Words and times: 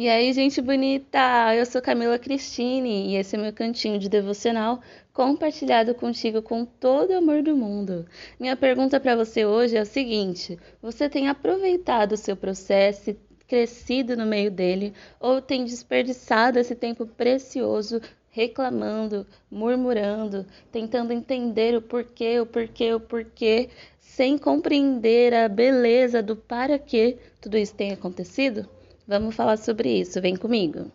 E 0.00 0.08
aí, 0.08 0.32
gente 0.32 0.62
bonita, 0.62 1.52
eu 1.56 1.66
sou 1.66 1.82
Camila 1.82 2.20
Cristine 2.20 3.08
e 3.08 3.16
esse 3.16 3.34
é 3.34 3.38
meu 3.38 3.52
cantinho 3.52 3.98
de 3.98 4.08
devocional 4.08 4.80
compartilhado 5.12 5.92
contigo 5.92 6.40
com 6.40 6.64
todo 6.64 7.10
o 7.10 7.16
amor 7.16 7.42
do 7.42 7.56
mundo. 7.56 8.06
Minha 8.38 8.56
pergunta 8.56 9.00
para 9.00 9.16
você 9.16 9.44
hoje 9.44 9.76
é 9.76 9.82
o 9.82 9.84
seguinte: 9.84 10.56
você 10.80 11.08
tem 11.08 11.26
aproveitado 11.26 12.12
o 12.12 12.16
seu 12.16 12.36
processo, 12.36 13.16
crescido 13.48 14.16
no 14.16 14.24
meio 14.24 14.52
dele, 14.52 14.94
ou 15.18 15.42
tem 15.42 15.64
desperdiçado 15.64 16.60
esse 16.60 16.76
tempo 16.76 17.04
precioso 17.04 18.00
reclamando, 18.30 19.26
murmurando, 19.50 20.46
tentando 20.70 21.12
entender 21.12 21.74
o 21.76 21.82
porquê, 21.82 22.38
o 22.38 22.46
porquê, 22.46 22.94
o 22.94 23.00
porquê, 23.00 23.68
sem 23.98 24.38
compreender 24.38 25.34
a 25.34 25.48
beleza 25.48 26.22
do 26.22 26.36
para 26.36 26.78
que 26.78 27.18
tudo 27.40 27.58
isso 27.58 27.74
tem 27.74 27.90
acontecido? 27.90 28.77
Vamos 29.08 29.34
falar 29.34 29.56
sobre 29.56 30.00
isso, 30.00 30.20
vem 30.20 30.36
comigo. 30.36 30.92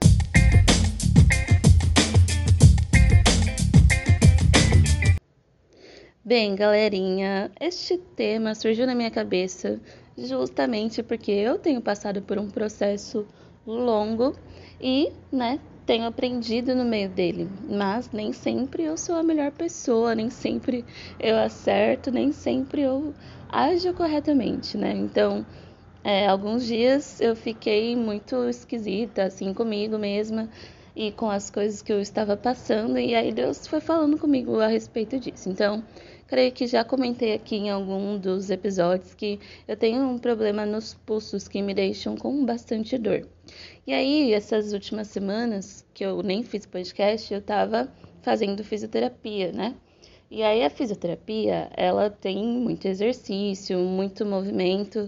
Bem, 6.23 6.55
galerinha, 6.55 7.49
este 7.59 7.97
tema 7.97 8.53
surgiu 8.53 8.85
na 8.85 8.93
minha 8.93 9.09
cabeça 9.09 9.81
justamente 10.15 11.01
porque 11.01 11.31
eu 11.31 11.57
tenho 11.57 11.81
passado 11.81 12.21
por 12.21 12.37
um 12.37 12.51
processo 12.51 13.25
longo 13.65 14.35
e, 14.79 15.11
né, 15.31 15.59
tenho 15.83 16.05
aprendido 16.05 16.75
no 16.75 16.85
meio 16.85 17.09
dele, 17.09 17.49
mas 17.67 18.11
nem 18.11 18.31
sempre 18.31 18.83
eu 18.83 18.95
sou 18.95 19.15
a 19.15 19.23
melhor 19.23 19.51
pessoa, 19.51 20.13
nem 20.13 20.29
sempre 20.29 20.85
eu 21.19 21.35
acerto, 21.35 22.11
nem 22.11 22.31
sempre 22.31 22.83
eu 22.83 23.11
ajo 23.49 23.91
corretamente, 23.95 24.77
né? 24.77 24.91
Então, 24.91 25.43
é, 26.03 26.27
alguns 26.27 26.65
dias 26.65 27.21
eu 27.21 27.35
fiquei 27.35 27.95
muito 27.95 28.35
esquisita, 28.49 29.23
assim, 29.23 29.53
comigo 29.53 29.97
mesma 29.97 30.49
e 30.95 31.11
com 31.11 31.29
as 31.29 31.49
coisas 31.49 31.81
que 31.81 31.91
eu 31.91 31.99
estava 31.99 32.37
passando, 32.37 32.99
e 32.99 33.15
aí 33.15 33.31
Deus 33.31 33.65
foi 33.65 33.79
falando 33.79 34.17
comigo 34.17 34.59
a 34.59 34.67
respeito 34.67 35.19
disso. 35.19 35.49
Então, 35.49 35.83
creio 36.27 36.51
que 36.51 36.67
já 36.67 36.83
comentei 36.83 37.33
aqui 37.33 37.55
em 37.55 37.69
algum 37.69 38.17
dos 38.17 38.49
episódios 38.49 39.13
que 39.13 39.39
eu 39.67 39.75
tenho 39.75 40.03
um 40.03 40.19
problema 40.19 40.65
nos 40.65 40.93
pulsos 40.93 41.47
que 41.47 41.61
me 41.61 41.73
deixam 41.73 42.15
com 42.15 42.45
bastante 42.45 42.97
dor. 42.97 43.27
E 43.87 43.93
aí, 43.93 44.33
essas 44.33 44.73
últimas 44.73 45.07
semanas 45.07 45.85
que 45.93 46.05
eu 46.05 46.21
nem 46.21 46.43
fiz 46.43 46.65
podcast, 46.65 47.33
eu 47.33 47.39
estava 47.39 47.91
fazendo 48.21 48.63
fisioterapia, 48.63 49.51
né? 49.51 49.75
E 50.29 50.41
aí 50.41 50.63
a 50.63 50.69
fisioterapia, 50.69 51.69
ela 51.77 52.09
tem 52.09 52.43
muito 52.43 52.87
exercício, 52.87 53.77
muito 53.77 54.25
movimento, 54.25 55.07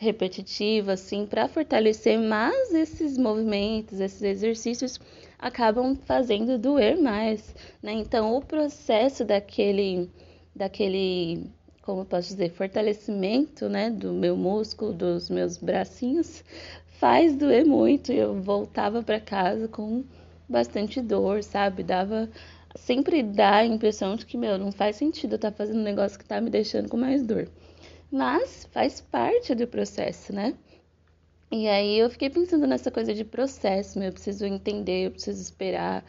repetitiva, 0.00 0.92
assim, 0.94 1.26
para 1.26 1.46
fortalecer, 1.46 2.18
mas 2.18 2.72
esses 2.72 3.18
movimentos, 3.18 4.00
esses 4.00 4.22
exercícios 4.22 4.98
acabam 5.38 5.94
fazendo 5.94 6.56
doer 6.56 6.98
mais, 6.98 7.54
né? 7.82 7.92
Então, 7.92 8.34
o 8.34 8.40
processo 8.40 9.26
daquele, 9.26 10.10
daquele, 10.56 11.44
como 11.82 12.00
eu 12.00 12.04
posso 12.06 12.28
dizer, 12.28 12.48
fortalecimento, 12.50 13.68
né, 13.68 13.90
do 13.90 14.14
meu 14.14 14.38
músculo, 14.38 14.94
dos 14.94 15.28
meus 15.28 15.58
bracinhos, 15.58 16.42
faz 16.98 17.36
doer 17.36 17.66
muito. 17.66 18.10
Eu 18.10 18.40
voltava 18.40 19.02
para 19.02 19.20
casa 19.20 19.68
com 19.68 20.02
bastante 20.48 21.02
dor, 21.02 21.42
sabe? 21.42 21.82
Dava 21.82 22.26
sempre 22.74 23.22
dá 23.22 23.56
a 23.56 23.66
impressão 23.66 24.16
de 24.16 24.24
que, 24.24 24.38
meu, 24.38 24.56
não 24.56 24.72
faz 24.72 24.96
sentido 24.96 25.34
estar 25.36 25.50
tá 25.50 25.56
fazendo 25.58 25.80
um 25.80 25.82
negócio 25.82 26.18
que 26.18 26.24
tá 26.24 26.40
me 26.40 26.48
deixando 26.48 26.88
com 26.88 26.96
mais 26.96 27.22
dor 27.22 27.50
mas 28.10 28.68
faz 28.72 29.00
parte 29.00 29.54
do 29.54 29.66
processo, 29.66 30.32
né? 30.32 30.54
E 31.52 31.66
aí 31.68 31.98
eu 31.98 32.08
fiquei 32.08 32.30
pensando 32.30 32.66
nessa 32.66 32.90
coisa 32.90 33.12
de 33.12 33.24
processo, 33.24 33.98
meu, 33.98 34.08
eu 34.08 34.12
preciso 34.12 34.46
entender, 34.46 35.06
eu 35.06 35.10
preciso 35.10 35.42
esperar, 35.42 36.04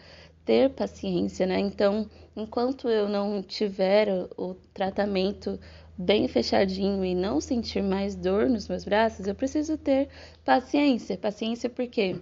ter 0.46 0.70
paciência, 0.70 1.46
né? 1.46 1.60
Então, 1.60 2.10
enquanto 2.36 2.90
eu 2.90 3.10
não 3.10 3.42
tiver 3.42 4.08
o 4.38 4.56
tratamento 4.74 5.60
bem 5.98 6.28
fechadinho 6.28 7.04
e 7.06 7.14
não 7.14 7.40
sentir 7.40 7.82
mais 7.84 8.16
dor 8.16 8.50
nos 8.50 8.68
meus 8.68 8.84
braços, 8.84 9.28
eu 9.28 9.36
preciso 9.36 9.78
ter 9.78 10.10
paciência. 10.44 11.18
Paciência 11.18 11.70
porque 11.70 12.20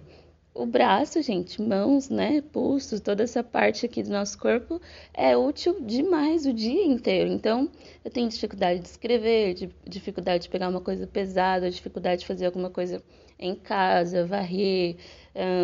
o 0.54 0.66
braço, 0.66 1.22
gente, 1.22 1.62
mãos, 1.62 2.08
né, 2.08 2.40
pulsos, 2.52 3.00
toda 3.00 3.22
essa 3.22 3.42
parte 3.42 3.86
aqui 3.86 4.02
do 4.02 4.10
nosso 4.10 4.38
corpo 4.38 4.80
é 5.14 5.36
útil 5.36 5.80
demais 5.80 6.44
o 6.44 6.52
dia 6.52 6.84
inteiro. 6.84 7.30
Então, 7.30 7.70
eu 8.04 8.10
tenho 8.10 8.28
dificuldade 8.28 8.80
de 8.80 8.88
escrever, 8.88 9.54
de, 9.54 9.70
dificuldade 9.86 10.44
de 10.44 10.48
pegar 10.48 10.68
uma 10.68 10.80
coisa 10.80 11.06
pesada, 11.06 11.70
dificuldade 11.70 12.22
de 12.22 12.26
fazer 12.26 12.46
alguma 12.46 12.70
coisa 12.70 13.02
em 13.38 13.54
casa, 13.54 14.26
varrer, 14.26 14.96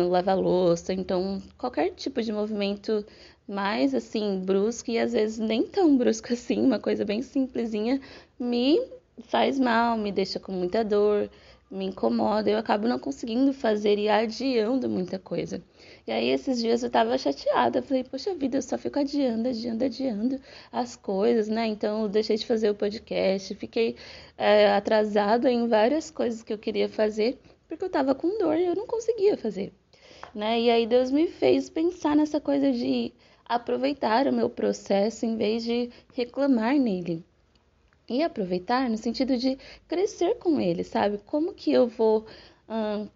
lavar 0.09 0.37
louça. 0.37 0.93
Então, 0.93 1.41
qualquer 1.57 1.91
tipo 1.91 2.21
de 2.21 2.31
movimento 2.31 3.05
mais 3.47 3.93
assim 3.95 4.41
brusco 4.43 4.91
e 4.91 4.99
às 4.99 5.13
vezes 5.13 5.37
nem 5.37 5.63
tão 5.63 5.97
brusco 5.97 6.31
assim, 6.33 6.59
uma 6.61 6.79
coisa 6.79 7.05
bem 7.05 7.21
simplesinha, 7.21 8.01
me 8.39 8.79
faz 9.23 9.59
mal, 9.59 9.97
me 9.97 10.11
deixa 10.11 10.39
com 10.39 10.51
muita 10.51 10.83
dor 10.83 11.29
me 11.69 11.85
incomoda, 11.85 12.49
eu 12.49 12.57
acabo 12.57 12.87
não 12.87 12.97
conseguindo 12.97 13.53
fazer 13.53 13.99
e 13.99 14.07
adiando 14.09 14.89
muita 14.89 15.19
coisa. 15.19 15.61
E 16.05 16.11
aí 16.11 16.29
esses 16.29 16.59
dias 16.59 16.81
eu 16.83 16.89
tava 16.89 17.17
chateada, 17.17 17.81
falei, 17.81 18.03
poxa 18.03 18.33
vida, 18.35 18.57
eu 18.57 18.61
só 18.61 18.77
fico 18.77 18.99
adiando, 18.99 19.49
adiando, 19.49 19.83
adiando 19.83 20.41
as 20.71 20.95
coisas, 20.95 21.47
né? 21.49 21.67
Então 21.67 22.03
eu 22.03 22.09
deixei 22.09 22.37
de 22.37 22.45
fazer 22.45 22.69
o 22.69 22.75
podcast, 22.75 23.53
fiquei 23.55 23.95
é, 24.37 24.71
atrasada 24.71 25.51
em 25.51 25.67
várias 25.67 26.09
coisas 26.09 26.41
que 26.43 26.53
eu 26.53 26.57
queria 26.57 26.87
fazer, 26.87 27.37
porque 27.67 27.83
eu 27.83 27.89
tava 27.89 28.15
com 28.15 28.37
dor 28.39 28.57
e 28.57 28.65
eu 28.65 28.75
não 28.75 28.87
conseguia 28.87 29.35
fazer, 29.37 29.73
né? 30.33 30.59
E 30.61 30.69
aí 30.69 30.87
Deus 30.87 31.11
me 31.11 31.27
fez 31.27 31.69
pensar 31.69 32.15
nessa 32.15 32.39
coisa 32.39 32.71
de 32.71 33.13
aproveitar 33.45 34.27
o 34.27 34.33
meu 34.33 34.49
processo 34.49 35.25
em 35.25 35.35
vez 35.37 35.63
de 35.63 35.89
reclamar 36.13 36.75
nele 36.77 37.25
e 38.09 38.23
aproveitar 38.23 38.89
no 38.89 38.97
sentido 38.97 39.37
de 39.37 39.57
crescer 39.87 40.35
com 40.35 40.59
ele, 40.59 40.83
sabe? 40.83 41.19
Como 41.25 41.53
que 41.53 41.71
eu 41.71 41.87
vou 41.87 42.25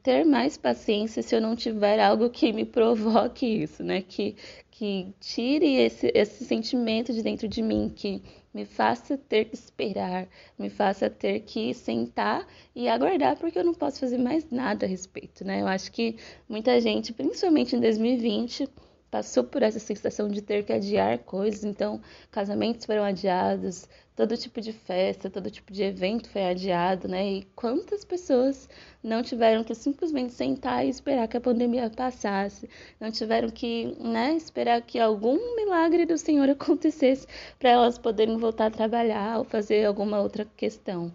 ter 0.02 0.26
mais 0.26 0.58
paciência 0.58 1.22
se 1.22 1.36
eu 1.36 1.42
não 1.42 1.56
tiver 1.56 2.00
algo 2.00 2.30
que 2.30 2.54
me 2.54 2.64
provoque 2.66 3.46
isso, 3.46 3.84
né? 3.84 4.02
Que, 4.02 4.36
que 4.70 5.14
tire 5.20 5.76
esse, 5.76 6.12
esse 6.16 6.46
sentimento 6.46 7.14
de 7.14 7.22
dentro 7.22 7.48
de 7.48 7.62
mim, 7.62 7.92
que 7.94 8.22
me 8.54 8.66
faça 8.66 9.18
ter 9.18 9.46
que 9.46 9.56
esperar, 9.56 10.28
me 10.58 10.70
faça 10.70 11.10
ter 11.10 11.42
que 11.42 11.74
sentar 11.74 12.48
e 12.76 12.88
aguardar, 12.88 13.38
porque 13.38 13.60
eu 13.60 13.64
não 13.64 13.74
posso 13.74 14.00
fazer 14.00 14.18
mais 14.18 14.50
nada 14.50 14.86
a 14.86 14.90
respeito, 14.90 15.44
né? 15.46 15.62
Eu 15.62 15.68
acho 15.68 15.92
que 15.92 16.16
muita 16.48 16.80
gente, 16.80 17.14
principalmente 17.14 17.76
em 17.76 17.80
2020, 17.80 18.70
passou 19.12 19.44
por 19.44 19.62
essa 19.62 19.78
sensação 19.78 20.30
de 20.30 20.42
ter 20.42 20.64
que 20.64 20.72
adiar 20.72 21.20
coisas, 21.20 21.66
então 21.66 22.02
casamentos 22.32 22.86
foram 22.86 23.04
adiados, 23.04 23.88
todo 24.16 24.38
tipo 24.38 24.62
de 24.62 24.72
festa, 24.72 25.30
todo 25.30 25.52
tipo 25.52 25.74
de 25.74 25.84
evento 25.84 26.30
foi 26.30 26.46
adiado, 26.46 27.08
né? 27.08 27.34
E 27.34 27.44
quantas 27.56 28.06
pessoas 28.06 28.70
não 29.04 29.22
tiveram 29.22 29.64
que 29.64 29.76
simplesmente 29.76 30.34
sentar 30.34 30.86
e 30.86 30.90
esperar 30.90 31.28
que 31.28 31.36
a 31.38 31.42
pandemia 31.42 31.90
passasse, 31.90 32.70
não 33.00 33.12
tiveram 33.12 33.50
que, 33.50 33.98
né, 34.00 34.34
esperar 34.36 34.82
que 34.82 35.00
algum 35.00 35.56
milagre 35.58 36.06
do 36.06 36.18
Senhor 36.18 36.48
acontecesse 36.52 37.28
para 37.60 37.72
elas 37.72 37.98
poderem 37.98 38.38
voltar 38.38 38.68
a 38.68 38.72
trabalhar 38.72 39.40
ou 39.40 39.44
fazer 39.44 39.86
alguma 39.86 40.22
outra 40.22 40.46
questão. 40.56 41.12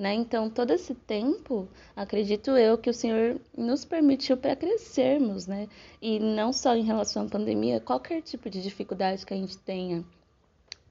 Né? 0.00 0.14
Então, 0.14 0.48
todo 0.48 0.70
esse 0.70 0.94
tempo, 0.94 1.68
acredito 1.94 2.52
eu 2.52 2.78
que 2.78 2.88
o 2.88 2.94
Senhor 2.94 3.38
nos 3.54 3.84
permitiu 3.84 4.34
para 4.34 4.56
crescermos, 4.56 5.46
né? 5.46 5.68
E 6.00 6.18
não 6.18 6.54
só 6.54 6.74
em 6.74 6.82
relação 6.82 7.26
à 7.26 7.28
pandemia, 7.28 7.80
qualquer 7.80 8.22
tipo 8.22 8.48
de 8.48 8.62
dificuldade 8.62 9.26
que 9.26 9.34
a 9.34 9.36
gente 9.36 9.58
tenha, 9.58 10.02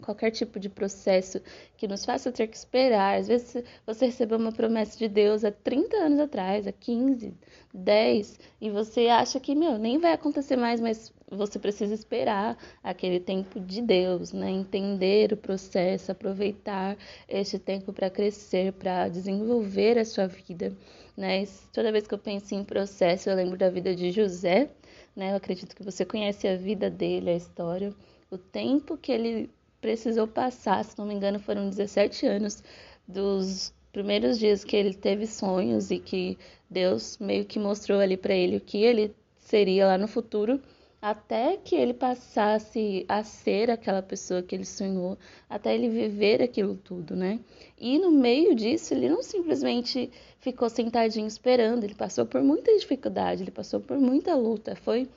qualquer 0.01 0.31
tipo 0.31 0.59
de 0.59 0.69
processo 0.69 1.41
que 1.77 1.87
nos 1.87 2.05
faça 2.05 2.31
ter 2.31 2.47
que 2.47 2.57
esperar. 2.57 3.19
Às 3.19 3.27
vezes 3.27 3.63
você 3.85 4.05
recebeu 4.07 4.37
uma 4.37 4.51
promessa 4.51 4.97
de 4.97 5.07
Deus 5.07 5.43
há 5.43 5.51
30 5.51 5.97
anos 5.97 6.19
atrás, 6.19 6.67
há 6.67 6.71
15, 6.71 7.33
10, 7.73 8.39
e 8.61 8.69
você 8.69 9.07
acha 9.07 9.39
que, 9.39 9.53
meu, 9.55 9.77
nem 9.77 9.99
vai 9.99 10.13
acontecer 10.13 10.55
mais, 10.55 10.79
mas 10.79 11.13
você 11.31 11.59
precisa 11.59 11.93
esperar 11.93 12.57
aquele 12.83 13.19
tempo 13.19 13.59
de 13.59 13.81
Deus, 13.81 14.33
né? 14.33 14.49
Entender 14.49 15.31
o 15.33 15.37
processo, 15.37 16.11
aproveitar 16.11 16.97
este 17.27 17.59
tempo 17.59 17.93
para 17.93 18.09
crescer, 18.09 18.73
para 18.73 19.07
desenvolver 19.07 19.97
a 19.99 20.05
sua 20.05 20.27
vida, 20.27 20.73
né? 21.15 21.43
Toda 21.71 21.91
vez 21.91 22.07
que 22.07 22.13
eu 22.13 22.19
penso 22.19 22.55
em 22.55 22.63
processo, 22.63 23.29
eu 23.29 23.35
lembro 23.35 23.57
da 23.57 23.69
vida 23.69 23.95
de 23.95 24.11
José, 24.11 24.69
né? 25.15 25.31
Eu 25.31 25.35
acredito 25.35 25.75
que 25.75 25.83
você 25.83 26.03
conhece 26.03 26.47
a 26.47 26.55
vida 26.55 26.89
dele, 26.89 27.29
a 27.29 27.35
história, 27.35 27.93
o 28.31 28.37
tempo 28.37 28.97
que 28.97 29.11
ele 29.11 29.49
precisou 29.81 30.27
passar, 30.27 30.83
se 30.83 30.97
não 30.97 31.05
me 31.05 31.13
engano, 31.13 31.39
foram 31.39 31.69
17 31.69 32.25
anos 32.25 32.63
dos 33.07 33.73
primeiros 33.91 34.37
dias 34.37 34.63
que 34.63 34.75
ele 34.75 34.93
teve 34.93 35.25
sonhos 35.25 35.91
e 35.91 35.99
que 35.99 36.37
Deus 36.69 37.17
meio 37.17 37.45
que 37.45 37.59
mostrou 37.59 37.99
ali 37.99 38.17
para 38.17 38.33
ele 38.33 38.57
o 38.57 38.61
que 38.61 38.77
ele 38.77 39.15
seria 39.39 39.87
lá 39.87 39.97
no 39.97 40.07
futuro 40.07 40.61
até 41.01 41.55
que 41.57 41.75
ele 41.75 41.93
passasse 41.93 43.05
a 43.07 43.23
ser 43.23 43.71
aquela 43.71 44.01
pessoa 44.01 44.43
que 44.43 44.53
ele 44.53 44.65
sonhou, 44.65 45.17
até 45.49 45.73
ele 45.73 45.87
viver 45.87 46.41
aquilo 46.41 46.75
tudo, 46.75 47.15
né? 47.15 47.39
E 47.77 47.97
no 47.97 48.11
meio 48.11 48.53
disso, 48.53 48.93
ele 48.93 49.07
não 49.07 49.23
simplesmente 49.23 50.11
ficou 50.39 50.69
sentadinho 50.69 51.27
esperando, 51.27 51.85
ele 51.85 51.95
passou 51.95 52.25
por 52.25 52.41
muita 52.41 52.77
dificuldade, 52.77 53.43
ele 53.43 53.51
passou 53.51 53.79
por 53.79 53.97
muita 53.97 54.35
luta, 54.35 54.75
foi 54.75 55.07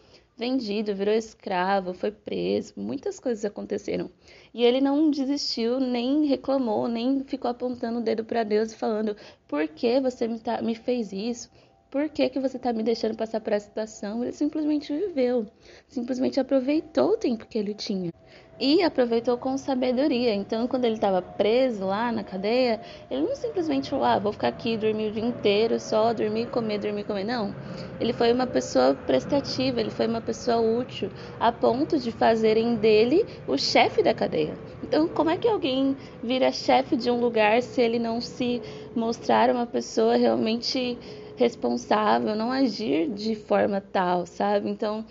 vendido, 0.43 0.93
virou 0.93 1.15
escravo, 1.15 1.95
foi 1.95 2.11
preso, 2.11 2.75
muitas 2.77 3.21
coisas 3.21 3.45
aconteceram. 3.45 4.11
E 4.53 4.65
ele 4.65 4.81
não 4.81 5.09
desistiu, 5.09 5.79
nem 5.79 6.27
reclamou, 6.27 6.89
nem 6.89 7.23
ficou 7.23 7.49
apontando 7.49 8.01
o 8.01 8.03
dedo 8.03 8.25
para 8.25 8.43
Deus 8.43 8.73
e 8.73 8.77
falando: 8.77 9.17
por 9.47 9.69
que 9.69 10.01
você 10.01 10.27
me, 10.27 10.41
tá, 10.41 10.61
me 10.61 10.75
fez 10.75 11.13
isso? 11.13 11.49
Por 11.93 12.09
que, 12.09 12.31
que 12.31 12.41
você 12.41 12.57
está 12.57 12.73
me 12.73 12.83
deixando 12.83 13.15
passar 13.15 13.39
por 13.39 13.53
essa 13.53 13.67
situação? 13.67 14.23
Ele 14.23 14.33
simplesmente 14.33 14.91
viveu, 14.97 15.47
simplesmente 15.87 16.41
aproveitou 16.41 17.11
o 17.11 17.17
tempo 17.19 17.45
que 17.47 17.59
ele 17.59 17.75
tinha 17.75 18.11
e 18.59 18.83
aproveitou 18.83 19.37
com 19.37 19.59
sabedoria. 19.59 20.33
Então, 20.33 20.67
quando 20.67 20.87
ele 20.87 20.95
estava 20.95 21.21
preso 21.21 21.85
lá 21.85 22.11
na 22.11 22.25
cadeia, 22.25 22.81
ele 23.11 23.21
não 23.21 23.37
simplesmente 23.37 23.91
falou: 23.91 24.07
ah, 24.07 24.19
vou 24.19 24.33
ficar 24.33 24.49
aqui 24.49 24.79
dormir 24.79 25.11
o 25.11 25.13
dia 25.13 25.23
inteiro, 25.23 25.79
só 25.79 26.15
dormir, 26.15 26.47
comer, 26.47 26.79
dormir, 26.79 27.05
comer. 27.05 27.25
Não. 27.25 27.55
Ele 28.01 28.15
foi 28.15 28.33
uma 28.33 28.47
pessoa 28.47 28.95
prestativa, 28.95 29.79
ele 29.79 29.91
foi 29.91 30.07
uma 30.07 30.23
pessoa 30.23 30.61
útil, 30.61 31.11
a 31.39 31.53
ponto 31.53 31.99
de 31.99 32.11
fazerem 32.11 32.75
dele 32.75 33.27
o 33.47 33.59
chefe 33.59 34.03
da 34.03 34.15
cadeia. 34.15 34.55
Então, 34.83 35.07
como 35.09 35.29
é 35.29 35.37
que 35.37 35.47
alguém 35.47 35.95
vira 36.23 36.51
chefe 36.53 36.97
de 36.97 37.11
um 37.11 37.21
lugar 37.21 37.61
se 37.63 37.83
ele 37.83 37.99
não 37.99 38.19
se 38.19 38.63
mostrar 38.97 39.51
uma 39.51 39.67
pessoa 39.67 40.17
realmente 40.17 40.99
responsável, 41.37 42.35
não 42.35 42.51
agir 42.51 43.09
de 43.09 43.35
forma 43.35 43.81
tal, 43.81 44.27
sabe? 44.27 44.69
Então, 44.69 45.05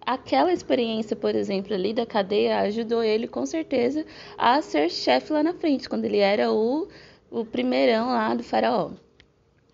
aquela 0.00 0.52
experiência, 0.52 1.16
por 1.16 1.34
exemplo, 1.34 1.74
ali 1.74 1.92
da 1.92 2.06
cadeia 2.06 2.60
ajudou 2.60 3.02
ele 3.02 3.26
com 3.26 3.46
certeza 3.46 4.04
a 4.36 4.60
ser 4.62 4.90
chefe 4.90 5.32
lá 5.32 5.42
na 5.42 5.54
frente, 5.54 5.88
quando 5.88 6.04
ele 6.04 6.18
era 6.18 6.52
o, 6.52 6.88
o 7.30 7.44
primeirão 7.44 8.08
lá 8.08 8.34
do 8.34 8.42
faraó. 8.42 8.90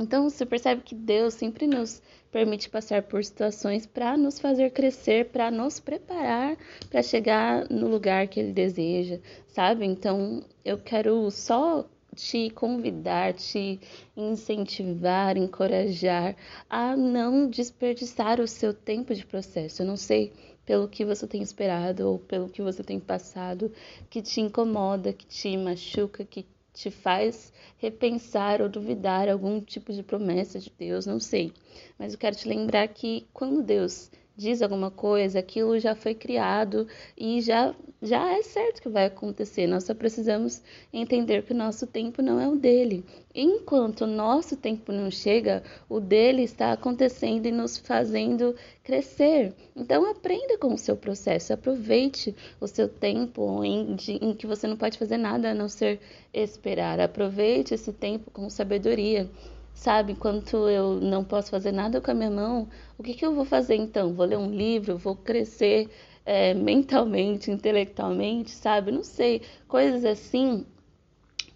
Então, 0.00 0.30
você 0.30 0.46
percebe 0.46 0.82
que 0.82 0.94
Deus 0.94 1.34
sempre 1.34 1.66
nos 1.66 2.00
permite 2.30 2.68
passar 2.68 3.02
por 3.02 3.24
situações 3.24 3.86
para 3.86 4.16
nos 4.16 4.38
fazer 4.38 4.70
crescer, 4.70 5.26
para 5.26 5.50
nos 5.50 5.80
preparar 5.80 6.56
para 6.90 7.02
chegar 7.02 7.68
no 7.68 7.88
lugar 7.88 8.28
que 8.28 8.38
Ele 8.38 8.52
deseja, 8.52 9.18
sabe? 9.48 9.84
Então, 9.84 10.44
eu 10.64 10.78
quero 10.78 11.30
só 11.30 11.84
te 12.18 12.50
convidar, 12.50 13.32
te 13.32 13.78
incentivar, 14.16 15.36
encorajar 15.36 16.34
a 16.68 16.96
não 16.96 17.48
desperdiçar 17.48 18.40
o 18.40 18.48
seu 18.48 18.74
tempo 18.74 19.14
de 19.14 19.24
processo. 19.24 19.82
Eu 19.82 19.86
não 19.86 19.96
sei 19.96 20.32
pelo 20.66 20.88
que 20.88 21.04
você 21.04 21.28
tem 21.28 21.40
esperado 21.40 22.08
ou 22.10 22.18
pelo 22.18 22.48
que 22.48 22.60
você 22.60 22.82
tem 22.82 22.98
passado 22.98 23.72
que 24.10 24.20
te 24.20 24.40
incomoda, 24.40 25.12
que 25.12 25.26
te 25.26 25.56
machuca, 25.56 26.24
que 26.24 26.44
te 26.74 26.90
faz 26.90 27.52
repensar 27.78 28.60
ou 28.60 28.68
duvidar 28.68 29.28
algum 29.28 29.60
tipo 29.60 29.92
de 29.92 30.02
promessa 30.02 30.58
de 30.58 30.72
Deus, 30.76 31.06
não 31.06 31.20
sei. 31.20 31.52
Mas 31.98 32.12
eu 32.12 32.18
quero 32.18 32.36
te 32.36 32.48
lembrar 32.48 32.88
que 32.88 33.26
quando 33.32 33.62
Deus 33.62 34.10
diz 34.38 34.62
alguma 34.62 34.88
coisa, 34.88 35.40
aquilo 35.40 35.80
já 35.80 35.96
foi 35.96 36.14
criado 36.14 36.86
e 37.16 37.40
já, 37.40 37.74
já 38.00 38.38
é 38.38 38.40
certo 38.40 38.80
que 38.80 38.88
vai 38.88 39.06
acontecer. 39.06 39.66
Nós 39.66 39.82
só 39.82 39.94
precisamos 39.94 40.62
entender 40.92 41.42
que 41.42 41.52
o 41.52 41.56
nosso 41.56 41.88
tempo 41.88 42.22
não 42.22 42.38
é 42.38 42.46
o 42.46 42.54
dele. 42.54 43.04
Enquanto 43.34 44.02
o 44.02 44.06
nosso 44.06 44.56
tempo 44.56 44.92
não 44.92 45.10
chega, 45.10 45.64
o 45.88 45.98
dele 45.98 46.44
está 46.44 46.72
acontecendo 46.72 47.46
e 47.46 47.50
nos 47.50 47.78
fazendo 47.78 48.54
crescer. 48.84 49.52
Então 49.74 50.08
aprenda 50.08 50.56
com 50.56 50.72
o 50.72 50.78
seu 50.78 50.96
processo, 50.96 51.52
aproveite 51.52 52.32
o 52.60 52.68
seu 52.68 52.88
tempo 52.88 53.64
em, 53.64 53.96
de, 53.96 54.12
em 54.24 54.32
que 54.34 54.46
você 54.46 54.68
não 54.68 54.76
pode 54.76 54.98
fazer 54.98 55.16
nada 55.16 55.50
a 55.50 55.54
não 55.54 55.68
ser 55.68 55.98
esperar. 56.32 57.00
Aproveite 57.00 57.74
esse 57.74 57.92
tempo 57.92 58.30
com 58.30 58.48
sabedoria 58.48 59.28
sabe? 59.78 60.12
Enquanto 60.12 60.68
eu 60.68 60.94
não 61.00 61.22
posso 61.22 61.50
fazer 61.50 61.70
nada 61.70 62.00
com 62.00 62.10
a 62.10 62.14
minha 62.14 62.30
mão, 62.30 62.68
o 62.98 63.02
que, 63.02 63.14
que 63.14 63.24
eu 63.24 63.32
vou 63.32 63.44
fazer 63.44 63.76
então? 63.76 64.12
Vou 64.12 64.26
ler 64.26 64.36
um 64.36 64.50
livro, 64.50 64.98
vou 64.98 65.14
crescer 65.14 65.88
é, 66.26 66.52
mentalmente, 66.52 67.50
intelectualmente, 67.50 68.50
sabe? 68.50 68.90
Não 68.90 69.04
sei. 69.04 69.40
Coisas 69.68 70.04
assim 70.04 70.66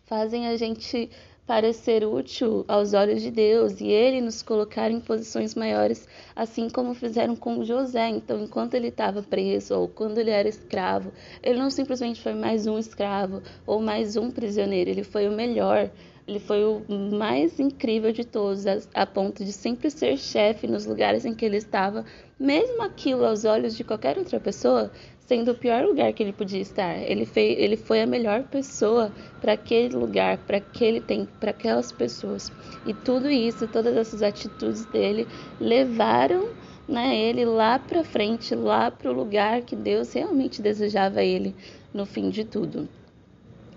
fazem 0.05 0.47
a 0.47 0.57
gente 0.57 1.11
parecer 1.45 2.07
útil 2.07 2.65
aos 2.69 2.95
olhos 2.95 3.21
de 3.21 3.31
Deus 3.31 3.81
e 3.81 3.89
ele 3.89 4.21
nos 4.21 4.41
colocar 4.41 4.89
em 4.89 5.01
posições 5.01 5.57
maiores, 5.57 6.07
assim 6.37 6.71
como 6.71 6.95
fizeram 6.95 7.35
com 7.35 7.65
José. 7.65 8.09
Então, 8.09 8.41
enquanto 8.41 8.75
ele 8.75 8.89
estava 8.89 9.21
preso 9.21 9.75
ou 9.75 9.89
quando 9.89 10.19
ele 10.19 10.31
era 10.31 10.49
escravo, 10.49 11.13
ele 11.43 11.59
não 11.59 11.71
simplesmente 11.71 12.23
foi 12.23 12.35
mais 12.35 12.69
um 12.69 12.79
escravo 12.79 13.43
ou 13.67 13.83
mais 13.83 14.17
um 14.17 14.31
prisioneiro, 14.31 14.91
ele 14.91 15.03
foi 15.03 15.27
o 15.29 15.33
melhor. 15.33 15.91
Ele 16.27 16.39
foi 16.39 16.63
o 16.65 16.83
mais 16.89 17.59
incrível 17.59 18.13
de 18.13 18.25
todos, 18.25 18.65
a, 18.95 19.05
ponto 19.05 19.45
de 19.45 19.53
sempre 19.53 19.91
ser 19.91 20.17
chefe 20.17 20.69
nos 20.69 20.87
lugares 20.87 21.25
em 21.25 21.35
que 21.35 21.45
ele 21.45 21.57
estava, 21.57 22.05
mesmo 22.39 22.83
aquilo 22.83 23.25
aos 23.25 23.45
olhos 23.45 23.77
de 23.77 23.83
qualquer 23.83 24.17
outra 24.17 24.39
pessoa, 24.39 24.91
sendo 25.19 25.51
o 25.51 25.55
pior 25.55 25.85
lugar 25.85 26.13
que 26.13 26.23
ele 26.23 26.33
podia 26.33 26.61
estar. 26.61 26.97
Ele, 26.99 27.29
ele 27.35 27.77
foi 27.77 28.03
a 28.03 28.07
melhor 28.07 28.45
pessoa 28.45 29.11
para 29.41 29.55
aquele 29.55 29.97
lugar, 29.97 30.39
para 30.39 30.59
aquele 30.59 31.01
tempo, 31.01 31.33
para 31.41 31.51
aquelas 31.51 31.91
pessoas. 31.91 32.53
E 32.87 32.95
tudo 32.95 33.29
isso, 33.29 33.67
todas 33.67 33.97
essas 33.97 34.23
atitudes 34.23 34.85
dele 34.87 35.27
levaram 35.61 36.51
né, 36.89 37.17
ele 37.17 37.45
lá 37.45 37.79
para 37.79 38.05
frente, 38.05 38.55
lá 38.55 38.91
para 38.91 39.11
o 39.11 39.15
lugar 39.15 39.63
que 39.63 39.75
Deus 39.75 40.13
realmente 40.13 40.61
desejava 40.61 41.23
ele 41.23 41.55
no 41.93 42.05
fim 42.05 42.29
de 42.29 42.45
tudo. 42.45 42.89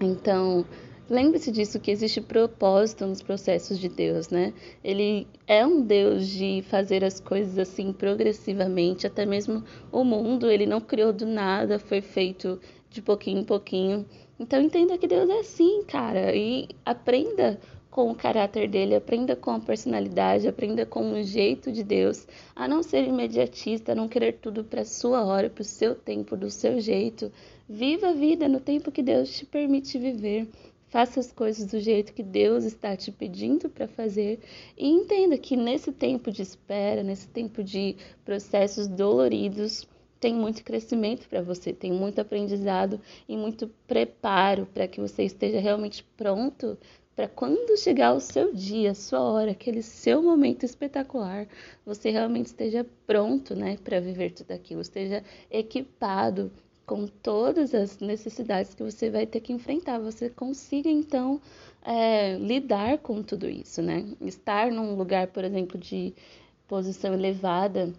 Então, 0.01 0.65
Lembre-se 1.07 1.51
disso 1.51 1.79
que 1.79 1.91
existe 1.91 2.19
propósito 2.19 3.05
nos 3.05 3.21
processos 3.21 3.77
de 3.77 3.87
Deus, 3.87 4.29
né? 4.29 4.53
Ele 4.83 5.27
é 5.45 5.63
um 5.63 5.81
Deus 5.81 6.27
de 6.27 6.63
fazer 6.63 7.03
as 7.05 7.19
coisas 7.19 7.59
assim 7.59 7.93
progressivamente, 7.93 9.05
até 9.05 9.23
mesmo 9.23 9.63
o 9.91 10.03
mundo, 10.03 10.49
ele 10.49 10.65
não 10.65 10.81
criou 10.81 11.13
do 11.13 11.27
nada, 11.27 11.77
foi 11.77 12.01
feito 12.01 12.59
de 12.89 13.03
pouquinho 13.03 13.41
em 13.41 13.43
pouquinho. 13.43 14.05
Então 14.39 14.59
entenda 14.59 14.97
que 14.97 15.07
Deus 15.07 15.29
é 15.29 15.39
assim, 15.41 15.83
cara, 15.83 16.35
e 16.35 16.69
aprenda 16.83 17.59
com 17.91 18.09
o 18.11 18.15
caráter 18.15 18.67
dele, 18.67 18.95
aprenda 18.95 19.35
com 19.35 19.51
a 19.51 19.59
personalidade, 19.59 20.47
aprenda 20.47 20.85
com 20.87 21.13
o 21.13 21.23
jeito 21.23 21.71
de 21.71 21.83
Deus, 21.83 22.27
a 22.55 22.67
não 22.67 22.81
ser 22.81 23.07
imediatista, 23.07 23.91
a 23.91 23.95
não 23.95 24.09
querer 24.09 24.39
tudo 24.41 24.63
para 24.63 24.83
sua 24.83 25.23
hora, 25.23 25.49
para 25.49 25.61
o 25.61 25.63
seu 25.63 25.93
tempo, 25.93 26.35
do 26.35 26.49
seu 26.49 26.81
jeito. 26.81 27.31
Viva 27.69 28.09
a 28.09 28.13
vida 28.13 28.49
no 28.49 28.59
tempo 28.59 28.91
que 28.91 29.01
Deus 29.01 29.29
te 29.29 29.45
permite 29.45 29.97
viver. 29.97 30.49
Faça 30.95 31.19
as 31.19 31.29
coisas 31.29 31.65
do 31.65 31.77
jeito 31.77 32.13
que 32.13 32.23
Deus 32.23 32.63
está 32.63 32.95
te 32.95 33.11
pedindo 33.11 33.69
para 33.69 33.85
fazer. 33.85 34.39
E 34.77 34.87
entenda 34.87 35.37
que 35.37 35.57
nesse 35.57 35.91
tempo 35.91 36.31
de 36.31 36.41
espera, 36.41 37.03
nesse 37.03 37.27
tempo 37.27 37.61
de 37.61 37.97
processos 38.23 38.87
doloridos, 38.87 39.85
tem 40.21 40.33
muito 40.33 40.63
crescimento 40.63 41.27
para 41.27 41.41
você, 41.41 41.73
tem 41.73 41.91
muito 41.91 42.21
aprendizado 42.21 43.01
e 43.27 43.35
muito 43.35 43.69
preparo 43.85 44.69
para 44.73 44.87
que 44.87 45.01
você 45.01 45.23
esteja 45.23 45.59
realmente 45.59 46.01
pronto 46.15 46.77
para 47.13 47.27
quando 47.27 47.77
chegar 47.77 48.13
o 48.13 48.21
seu 48.21 48.53
dia, 48.53 48.91
a 48.91 48.95
sua 48.95 49.19
hora, 49.19 49.51
aquele 49.51 49.81
seu 49.81 50.23
momento 50.23 50.63
espetacular, 50.63 51.45
você 51.85 52.09
realmente 52.09 52.47
esteja 52.47 52.85
pronto, 53.05 53.53
né, 53.53 53.77
para 53.83 53.99
viver 53.99 54.31
tudo 54.31 54.51
aquilo, 54.51 54.79
esteja 54.79 55.23
equipado 55.51 56.51
com 56.85 57.07
todas 57.07 57.73
as 57.73 57.99
necessidades 57.99 58.73
que 58.73 58.83
você 58.83 59.09
vai 59.09 59.25
ter 59.25 59.39
que 59.39 59.53
enfrentar, 59.53 59.99
você 59.99 60.29
consiga 60.29 60.89
então 60.89 61.41
é, 61.83 62.37
lidar 62.37 62.99
com 62.99 63.23
tudo 63.23 63.49
isso, 63.49 63.81
né? 63.81 64.05
Estar 64.21 64.71
num 64.71 64.95
lugar, 64.95 65.27
por 65.27 65.43
exemplo, 65.43 65.77
de 65.77 66.13
posição 66.67 67.13
elevada 67.13 67.93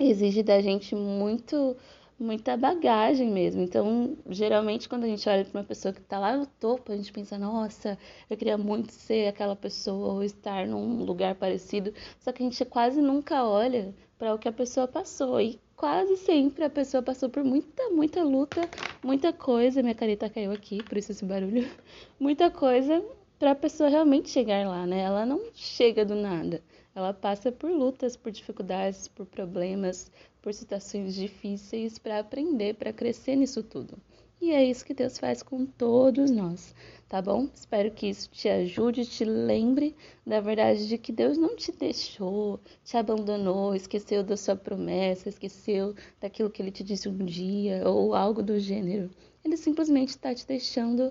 exige 0.00 0.42
da 0.42 0.60
gente 0.60 0.94
muito 0.94 1.76
muita 2.18 2.56
bagagem 2.56 3.30
mesmo. 3.30 3.62
Então, 3.62 4.16
geralmente, 4.28 4.88
quando 4.88 5.04
a 5.04 5.06
gente 5.06 5.28
olha 5.28 5.44
para 5.44 5.60
uma 5.60 5.66
pessoa 5.66 5.92
que 5.92 6.00
está 6.00 6.18
lá 6.18 6.36
no 6.36 6.46
topo, 6.46 6.90
a 6.90 6.96
gente 6.96 7.12
pensa, 7.12 7.38
nossa, 7.38 7.98
eu 8.30 8.36
queria 8.36 8.56
muito 8.56 8.90
ser 8.92 9.28
aquela 9.28 9.54
pessoa 9.54 10.14
ou 10.14 10.24
estar 10.24 10.66
num 10.66 11.04
lugar 11.04 11.34
parecido. 11.34 11.92
Só 12.20 12.32
que 12.32 12.42
a 12.42 12.46
gente 12.46 12.64
quase 12.64 13.00
nunca 13.02 13.44
olha 13.44 13.94
para 14.18 14.34
o 14.34 14.38
que 14.38 14.48
a 14.48 14.52
pessoa 14.52 14.88
passou. 14.88 15.40
E 15.40 15.60
quase 15.76 16.16
sempre 16.16 16.64
a 16.64 16.70
pessoa 16.70 17.02
passou 17.02 17.28
por 17.28 17.44
muita, 17.44 17.88
muita 17.90 18.22
luta, 18.22 18.68
muita 19.02 19.32
coisa. 19.32 19.82
Minha 19.82 19.94
careta 19.94 20.28
caiu 20.28 20.52
aqui, 20.52 20.82
por 20.82 20.96
isso 20.96 21.12
esse 21.12 21.24
barulho. 21.24 21.68
Muita 22.18 22.50
coisa 22.50 23.04
para 23.38 23.50
a 23.50 23.54
pessoa 23.54 23.90
realmente 23.90 24.30
chegar 24.30 24.66
lá, 24.66 24.86
né? 24.86 25.00
Ela 25.00 25.26
não 25.26 25.40
chega 25.54 26.04
do 26.04 26.14
nada. 26.14 26.62
Ela 26.94 27.12
passa 27.12 27.52
por 27.52 27.70
lutas, 27.70 28.16
por 28.16 28.32
dificuldades, 28.32 29.06
por 29.08 29.26
problemas, 29.26 30.10
por 30.40 30.54
situações 30.54 31.14
difíceis 31.14 31.98
para 31.98 32.18
aprender, 32.18 32.74
para 32.74 32.92
crescer 32.92 33.36
nisso 33.36 33.62
tudo. 33.62 33.98
E 34.40 34.52
é 34.52 34.62
isso 34.62 34.84
que 34.84 34.92
Deus 34.92 35.18
faz 35.18 35.42
com 35.42 35.64
todos 35.64 36.30
nós, 36.30 36.74
tá 37.08 37.22
bom? 37.22 37.48
Espero 37.54 37.90
que 37.90 38.06
isso 38.06 38.28
te 38.30 38.48
ajude, 38.48 39.06
te 39.06 39.24
lembre 39.24 39.96
da 40.26 40.40
verdade 40.40 40.86
de 40.86 40.98
que 40.98 41.10
Deus 41.10 41.38
não 41.38 41.56
te 41.56 41.72
deixou, 41.72 42.60
te 42.84 42.98
abandonou, 42.98 43.74
esqueceu 43.74 44.22
da 44.22 44.36
sua 44.36 44.54
promessa, 44.54 45.28
esqueceu 45.28 45.94
daquilo 46.20 46.50
que 46.50 46.60
ele 46.60 46.70
te 46.70 46.84
disse 46.84 47.08
um 47.08 47.24
dia 47.24 47.88
ou 47.88 48.14
algo 48.14 48.42
do 48.42 48.60
gênero. 48.60 49.10
Ele 49.42 49.56
simplesmente 49.56 50.10
está 50.10 50.34
te 50.34 50.46
deixando 50.46 51.10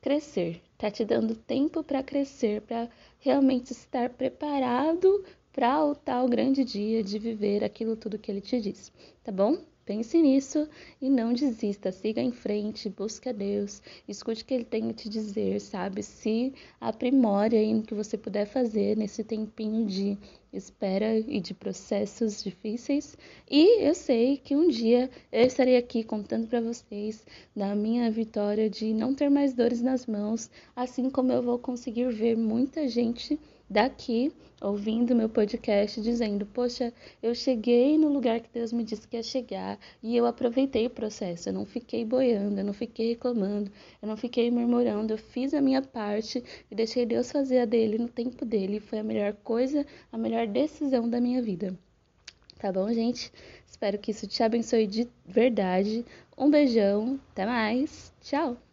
crescer, 0.00 0.60
está 0.72 0.90
te 0.90 1.04
dando 1.04 1.36
tempo 1.36 1.82
para 1.82 2.02
crescer, 2.02 2.60
para 2.62 2.90
realmente 3.20 3.70
estar 3.70 4.10
preparado 4.10 5.24
para 5.52 5.84
o 5.84 5.94
tal 5.94 6.28
grande 6.28 6.64
dia 6.64 7.04
de 7.04 7.18
viver 7.20 7.62
aquilo 7.62 7.96
tudo 7.96 8.18
que 8.18 8.30
ele 8.30 8.40
te 8.40 8.60
diz, 8.60 8.92
tá 9.22 9.30
bom? 9.30 9.58
Pense 9.86 10.20
nisso 10.22 10.66
e 11.00 11.10
não 11.10 11.34
desista, 11.34 11.92
siga 11.92 12.22
em 12.22 12.32
frente, 12.32 12.88
busque 12.88 13.28
a 13.28 13.32
Deus, 13.32 13.82
escute 14.08 14.42
o 14.42 14.46
que 14.46 14.54
Ele 14.54 14.64
tem 14.64 14.88
a 14.88 14.94
te 14.94 15.10
dizer, 15.10 15.60
sabe? 15.60 16.02
Se 16.02 16.54
aprimore 16.80 17.54
aí 17.54 17.74
no 17.74 17.82
que 17.82 17.92
você 17.92 18.16
puder 18.16 18.46
fazer 18.46 18.96
nesse 18.96 19.22
tempinho 19.22 19.86
de 19.86 20.16
espera 20.50 21.18
e 21.18 21.38
de 21.38 21.52
processos 21.52 22.42
difíceis. 22.42 23.18
E 23.50 23.82
eu 23.86 23.94
sei 23.94 24.38
que 24.38 24.56
um 24.56 24.68
dia 24.68 25.10
eu 25.30 25.44
estarei 25.44 25.76
aqui 25.76 26.02
contando 26.02 26.46
para 26.46 26.62
vocês 26.62 27.26
da 27.54 27.74
minha 27.74 28.10
vitória 28.10 28.70
de 28.70 28.94
não 28.94 29.14
ter 29.14 29.28
mais 29.28 29.52
dores 29.52 29.82
nas 29.82 30.06
mãos, 30.06 30.50
assim 30.74 31.10
como 31.10 31.30
eu 31.30 31.42
vou 31.42 31.58
conseguir 31.58 32.10
ver 32.10 32.36
muita 32.36 32.88
gente 32.88 33.38
daqui 33.68 34.32
ouvindo 34.60 35.14
meu 35.14 35.28
podcast 35.28 36.00
dizendo: 36.00 36.46
Poxa, 36.46 36.92
eu 37.22 37.34
cheguei 37.34 37.98
no 37.98 38.08
lugar 38.08 38.40
que 38.40 38.48
Deus 38.52 38.72
me 38.72 38.82
disse 38.82 39.06
que 39.06 39.16
ia 39.16 39.22
chegar 39.22 39.78
e 40.02 40.16
eu 40.16 40.26
aproveitei 40.26 40.86
o 40.86 40.90
processo. 40.90 41.48
Eu 41.48 41.52
não 41.52 41.64
fiquei 41.66 42.04
boiando, 42.04 42.60
eu 42.60 42.64
não 42.64 42.72
fiquei 42.72 43.10
reclamando, 43.10 43.70
eu 44.00 44.08
não 44.08 44.16
fiquei 44.16 44.50
murmurando. 44.50 45.12
Eu 45.12 45.18
fiz 45.18 45.52
a 45.52 45.60
minha 45.60 45.82
parte 45.82 46.42
e 46.70 46.74
deixei 46.74 47.04
Deus 47.04 47.30
fazer 47.30 47.58
a 47.58 47.64
dele 47.64 47.98
no 47.98 48.08
tempo 48.08 48.44
dele. 48.44 48.80
Foi 48.80 48.98
a 48.98 49.04
melhor 49.04 49.34
coisa, 49.44 49.86
a 50.10 50.16
melhor 50.16 50.46
decisão 50.46 51.08
da 51.08 51.20
minha 51.20 51.42
vida. 51.42 51.78
Tá 52.58 52.72
bom, 52.72 52.90
gente? 52.92 53.30
Espero 53.66 53.98
que 53.98 54.10
isso 54.10 54.26
te 54.26 54.42
abençoe 54.42 54.86
de 54.86 55.08
verdade. 55.26 56.04
Um 56.38 56.50
beijão, 56.50 57.20
até 57.32 57.44
mais, 57.44 58.12
tchau! 58.22 58.64